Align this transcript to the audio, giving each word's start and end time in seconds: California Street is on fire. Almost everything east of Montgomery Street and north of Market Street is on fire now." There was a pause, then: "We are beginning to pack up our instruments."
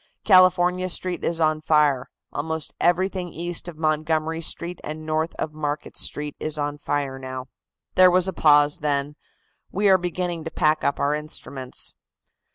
California 0.25 0.89
Street 0.89 1.23
is 1.23 1.39
on 1.39 1.61
fire. 1.61 2.09
Almost 2.33 2.73
everything 2.81 3.29
east 3.29 3.67
of 3.67 3.77
Montgomery 3.77 4.41
Street 4.41 4.79
and 4.83 5.05
north 5.05 5.35
of 5.35 5.53
Market 5.53 5.95
Street 5.95 6.35
is 6.39 6.57
on 6.57 6.79
fire 6.79 7.19
now." 7.19 7.49
There 7.93 8.09
was 8.09 8.27
a 8.27 8.33
pause, 8.33 8.79
then: 8.79 9.15
"We 9.71 9.89
are 9.89 9.99
beginning 9.99 10.43
to 10.45 10.49
pack 10.49 10.83
up 10.83 10.99
our 10.99 11.13
instruments." 11.13 11.93